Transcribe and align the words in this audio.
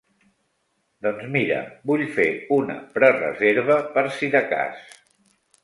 Doncs 1.05 1.27
mira, 1.35 1.59
vull 1.91 2.03
fer 2.17 2.27
una 2.57 2.79
prereserva 2.97 3.79
per 3.99 4.07
si 4.19 4.33
de 4.39 4.45
cas. 4.57 4.85